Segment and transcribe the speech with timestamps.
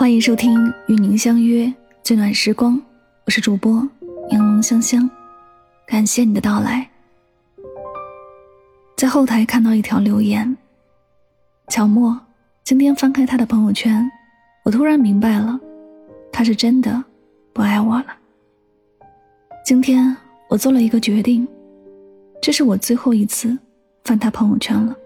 [0.00, 1.70] 欢迎收听《与您相约
[2.02, 2.74] 最暖时光》，
[3.26, 3.86] 我是主播
[4.30, 5.10] 柠檬香香，
[5.86, 6.88] 感谢你的到来。
[8.96, 10.56] 在后台看到一条留言，
[11.68, 12.18] 乔莫
[12.64, 14.10] 今天翻开他的朋友圈，
[14.64, 15.60] 我突然明白了，
[16.32, 17.04] 他是真的
[17.52, 18.06] 不爱我了。
[19.66, 20.16] 今天
[20.48, 21.46] 我做了一个决定，
[22.40, 23.54] 这是我最后一次
[24.04, 24.96] 翻他朋友圈了，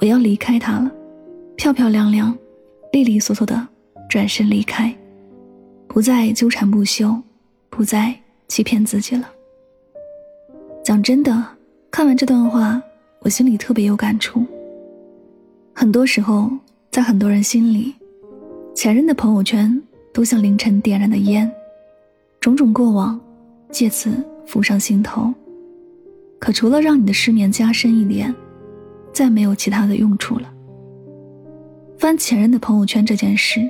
[0.00, 0.90] 我要离开他了，
[1.54, 2.34] 漂漂亮亮。
[2.92, 3.66] 利利索索的
[4.14, 4.94] 转身离开，
[5.88, 7.20] 不再纠缠不休，
[7.68, 8.14] 不再
[8.46, 9.28] 欺骗自己了。
[10.84, 11.44] 讲真的，
[11.90, 12.80] 看完这段话，
[13.22, 14.46] 我心里特别有感触。
[15.74, 16.48] 很多时候，
[16.92, 17.92] 在很多人心里，
[18.72, 19.82] 前任的朋友圈
[20.12, 21.50] 都像凌晨点燃的烟，
[22.38, 23.20] 种种过往
[23.72, 24.12] 借此
[24.46, 25.34] 浮上心头。
[26.38, 28.32] 可除了让你的失眠加深一点，
[29.12, 30.48] 再没有其他的用处了。
[31.98, 33.60] 翻前任的朋友圈这件事，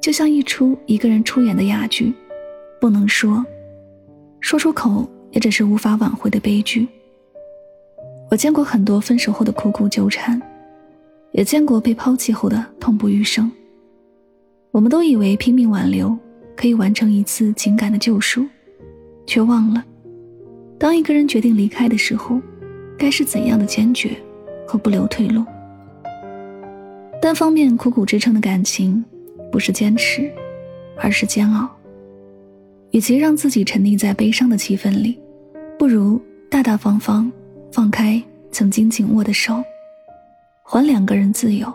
[0.00, 2.12] 就像一出一个人出演的哑剧，
[2.80, 3.44] 不能说，
[4.40, 6.88] 说出口也只是无法挽回的悲剧。
[8.30, 10.40] 我见过很多分手后的苦苦纠缠，
[11.32, 13.50] 也见过被抛弃后的痛不欲生。
[14.70, 16.16] 我们都以为拼命挽留
[16.56, 18.46] 可以完成一次情感的救赎，
[19.26, 19.84] 却忘了，
[20.78, 22.40] 当一个人决定离开的时候，
[22.96, 24.16] 该是怎样的坚决
[24.66, 25.44] 和不留退路。
[27.20, 29.04] 单方面苦苦支撑的感情，
[29.50, 30.30] 不是坚持，
[30.98, 31.68] 而是煎熬。
[32.90, 35.18] 与其让自己沉溺在悲伤的气氛里，
[35.78, 36.20] 不如
[36.50, 37.30] 大大方方
[37.70, 39.62] 放开曾经紧握的手，
[40.62, 41.72] 还两个人自由。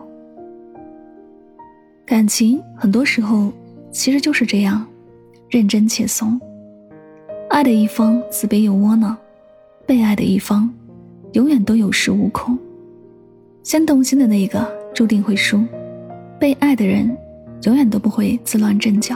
[2.06, 3.52] 感情很多时候
[3.92, 4.86] 其实就是这样，
[5.50, 6.40] 认真且怂。
[7.50, 9.16] 爱的一方自卑又窝囊，
[9.86, 10.70] 被爱的一方
[11.34, 12.58] 永远都有恃无恐。
[13.64, 14.74] 先动心的那个。
[14.96, 15.62] 注定会输，
[16.40, 17.14] 被爱的人
[17.66, 19.16] 永远都不会自乱阵脚。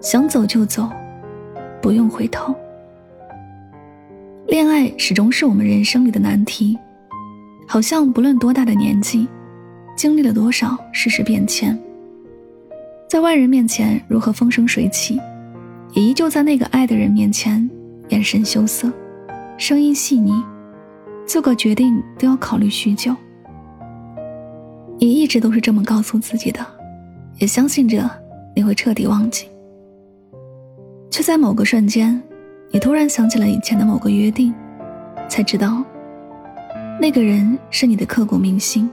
[0.00, 0.88] 想走就走，
[1.82, 2.54] 不用回头。
[4.46, 6.78] 恋爱始终是我们人生里的难题，
[7.66, 9.26] 好像不论多大的年纪，
[9.96, 11.76] 经历了多少世事变迁，
[13.08, 15.20] 在外人面前如何风生水起，
[15.94, 17.68] 也依旧在那个爱的人面前
[18.10, 18.92] 眼神羞涩，
[19.58, 20.32] 声音细腻，
[21.26, 23.16] 做个决定都要考虑许久。
[24.98, 26.64] 你一直都是这么告诉自己的，
[27.38, 28.08] 也相信着
[28.54, 29.48] 你会彻底忘记，
[31.10, 32.20] 却在某个瞬间，
[32.70, 34.54] 你突然想起了以前的某个约定，
[35.28, 35.84] 才知道，
[37.00, 38.90] 那个人是你的刻骨铭心。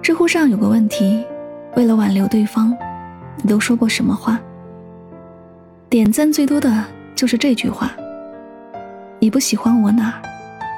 [0.00, 1.24] 知乎上有个问题：
[1.76, 2.76] 为了挽留对方，
[3.42, 4.40] 你都说过什么话？
[5.88, 6.84] 点赞最多的
[7.14, 7.92] 就是这句话
[9.20, 10.20] ：“你不喜欢我哪，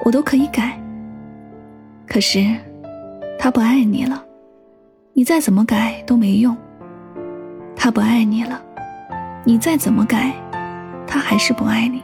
[0.05, 0.79] 我都可以改。”
[2.07, 2.57] 可是。
[3.41, 4.21] 他不爱你了，
[5.19, 6.57] 你再怎么改都没用。
[7.75, 8.63] 他不爱你了，
[9.43, 10.33] 你再怎么改，
[11.09, 12.01] 他还是不爱你。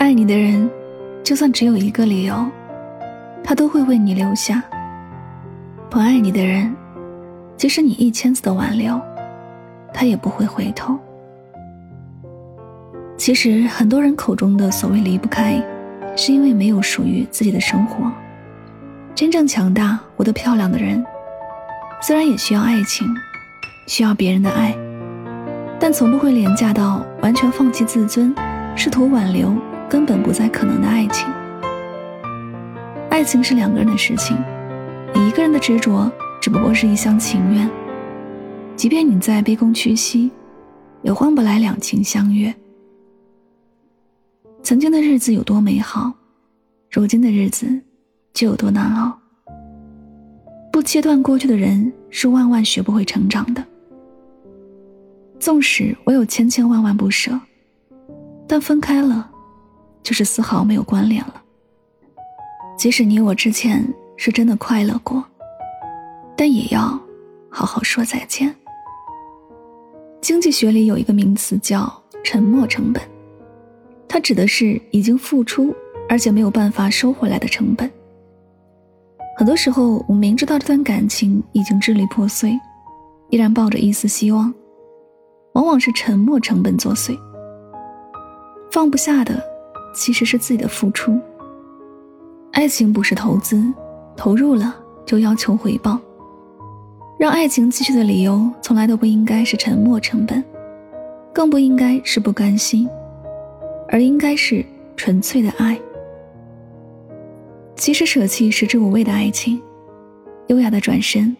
[0.00, 0.68] 爱你的人，
[1.22, 2.44] 就算只有一个理由，
[3.44, 4.60] 他都会为你留下；
[5.88, 6.74] 不爱你的人，
[7.56, 9.00] 即使你一千次的挽留，
[9.94, 10.98] 他也不会回头。
[13.16, 15.62] 其实，很多人口中的所谓离不开，
[16.16, 18.10] 是因为没有属于自己的生活。
[19.14, 21.04] 真正强大、活得漂亮的人，
[22.04, 23.16] 虽然也需要爱情，
[23.86, 24.76] 需要别人的爱，
[25.78, 28.34] 但从不会廉价到完全放弃自尊，
[28.74, 29.56] 试图挽留
[29.88, 31.28] 根本不再可能的爱情。
[33.08, 34.36] 爱情是两个人的事情，
[35.14, 36.10] 你一个人的执着
[36.40, 37.70] 只不过是一厢情愿。
[38.74, 40.28] 即便你再卑躬屈膝，
[41.02, 42.52] 也换不来两情相悦。
[44.64, 46.12] 曾经的日子有多美好，
[46.90, 47.80] 如今的日子。
[48.34, 49.21] 就有多难熬。
[50.72, 53.62] 不切断过去的人是万万学不会成长的。
[55.38, 57.38] 纵使我有千千万万不舍，
[58.48, 59.30] 但分开了，
[60.02, 61.42] 就是丝毫没有关联了。
[62.78, 63.86] 即使你我之前
[64.16, 65.22] 是真的快乐过，
[66.36, 66.98] 但也要
[67.50, 68.52] 好好说再见。
[70.22, 73.02] 经济学里有一个名词叫“沉没成本”，
[74.08, 75.74] 它指的是已经付出
[76.08, 77.90] 而且没有办法收回来的成本。
[79.34, 82.58] 很多时候，我明知道这段感情已经支离破碎，
[83.30, 84.52] 依然抱着一丝希望，
[85.54, 87.18] 往往是沉默成本作祟。
[88.70, 89.42] 放不下的，
[89.94, 91.18] 其实是自己的付出。
[92.52, 93.62] 爱情不是投资，
[94.16, 94.74] 投入了
[95.06, 95.98] 就要求回报。
[97.18, 100.44] 让爱情继续的理由，从来都不应该是沉默成本，
[101.32, 102.88] 更不应该是不甘心，
[103.88, 104.64] 而应该是
[104.96, 105.78] 纯粹的爱。
[107.74, 109.60] 即使舍弃食之无味的爱情，
[110.48, 111.36] 优雅的转身，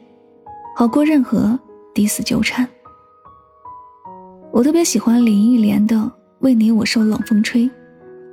[0.76, 1.58] 好过任何
[1.94, 2.68] 抵死纠缠。
[4.50, 5.96] 我特别喜欢林忆莲的
[6.40, 7.62] 《为你我受冷风吹》，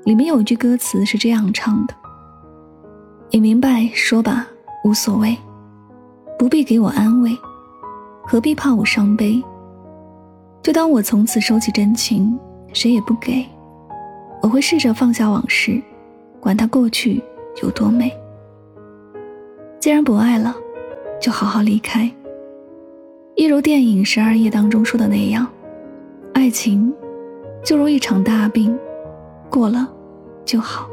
[0.06, 1.94] 里面有一句歌词是这样唱的
[3.32, 4.48] ：“你明白说吧，
[4.84, 5.38] 无所谓，
[6.38, 7.32] 不必给我安慰，
[8.24, 9.42] 何必怕我伤悲？
[10.62, 12.38] 就当我从此收起真情，
[12.74, 13.46] 谁也不给。
[14.42, 15.82] 我会试着放下往事，
[16.40, 17.22] 管它过去
[17.62, 18.12] 有多美。
[19.80, 20.56] 既然不爱了，
[21.22, 22.10] 就好好离开。
[23.36, 25.48] 一如电影《十二夜》当中说的那样。”
[26.34, 26.94] 爱情
[27.64, 28.78] 就如一场大病，
[29.50, 29.88] 过了
[30.46, 30.90] 就好。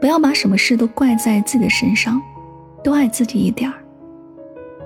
[0.00, 2.20] 不要把什么事都怪在自己的身上，
[2.82, 3.76] 多爱自己一点儿。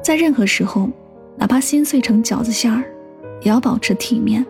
[0.00, 0.88] 在任何时候，
[1.36, 2.84] 哪怕心碎成饺子馅儿，
[3.42, 4.46] 也要保持体面。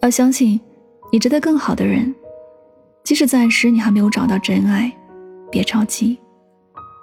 [0.00, 0.60] 要相信，
[1.12, 2.12] 你值得更好的人。
[3.04, 4.90] 即使暂时你还没有找到真爱，
[5.50, 6.18] 别着急，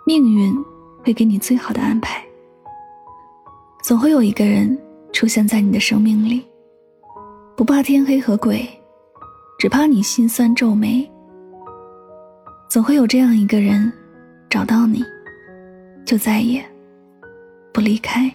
[0.06, 0.54] 命运
[1.04, 2.22] 会给你最好的安排。
[3.84, 4.78] 总会有一个人。
[5.14, 6.42] 出现在你的生命里，
[7.58, 8.66] 不怕天黑和鬼，
[9.60, 11.06] 只怕你心酸皱眉。
[12.70, 13.92] 总会有这样一个人，
[14.50, 15.04] 找到你，
[16.06, 16.64] 就再也
[17.74, 18.34] 不离开。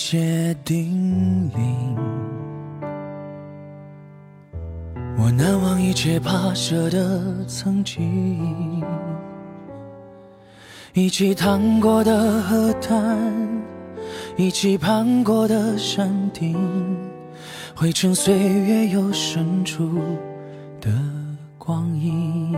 [0.00, 1.58] 些叮咛，
[5.18, 8.80] 我难忘一切跋涉的曾经，
[10.94, 13.18] 一起趟过的河滩，
[14.36, 16.56] 一起攀过的山顶，
[17.74, 19.98] 汇成岁月又深处
[20.80, 20.92] 的
[21.58, 22.56] 光阴。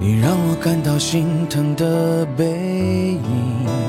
[0.00, 2.46] 你让我感到心疼的背
[3.12, 3.83] 影，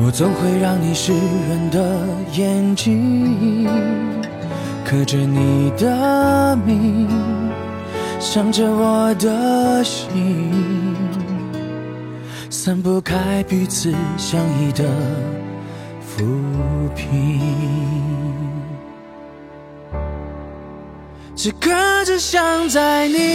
[0.00, 3.66] 我总会让你湿润的眼睛，
[4.84, 7.08] 刻着你的名，
[8.20, 10.96] 想着我的心，
[12.48, 14.84] 散不开彼此相依的
[16.00, 16.24] 浮
[16.94, 17.40] 萍。
[21.34, 21.70] 此刻
[22.04, 23.34] 只想在你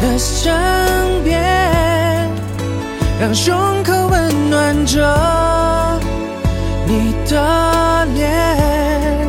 [0.00, 0.52] 的身
[1.24, 1.42] 边，
[3.20, 4.01] 让胸口
[4.72, 6.00] 看着
[6.86, 9.28] 你的脸，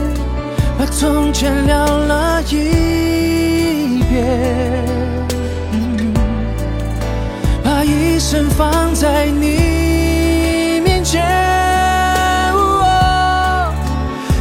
[0.80, 4.26] 把从前聊了一遍，
[7.62, 11.22] 把一生放在你面前。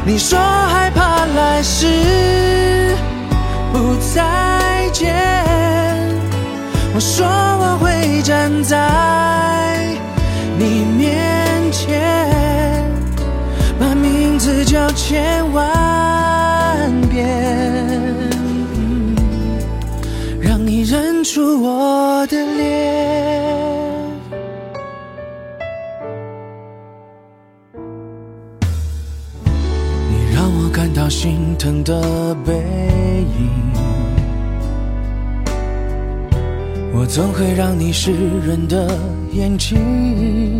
[0.06, 2.94] 你说害怕来世。
[3.72, 5.12] 不再见，
[6.94, 8.78] 我说我会站在
[14.72, 17.28] 名字叫千万遍，
[20.40, 22.62] 让你认出我的脸。
[30.08, 32.54] 你让我感到心疼的背
[33.38, 33.50] 影。
[36.94, 38.10] 我总会让你湿
[38.46, 38.88] 润的
[39.32, 40.58] 眼睛，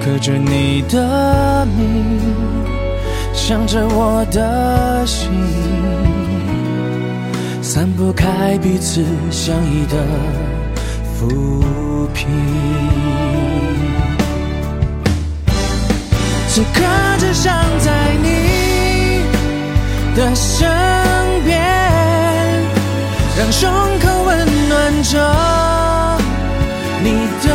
[0.00, 2.37] 刻着你的名，
[3.38, 5.30] 想着我的心，
[7.62, 9.96] 散不开彼此相依的
[11.14, 12.28] 浮萍。
[16.48, 16.82] 此刻
[17.18, 17.90] 只想在
[18.22, 19.22] 你
[20.14, 20.68] 的身
[21.46, 21.58] 边，
[23.38, 24.46] 让胸口温。
[24.68, 25.16] 暖着
[27.02, 27.10] 你
[27.42, 27.48] 的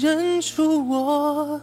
[0.00, 1.60] 认出我。